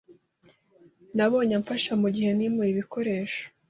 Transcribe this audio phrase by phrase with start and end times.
[1.15, 3.43] Nabonye amfasha mugihe nimuye ibikoresho.